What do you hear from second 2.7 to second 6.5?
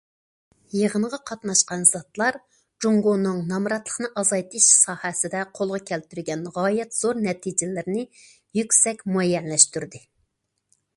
جۇڭگونىڭ نامراتلىقنى ئازايتىش ساھەسىدە قولغا كەلتۈرگەن